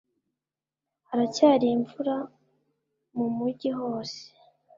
Haracyari 1.07 1.67
mvura 1.81 2.15
mu 3.17 3.25
mujyi 3.35 3.69
hose 3.79 4.21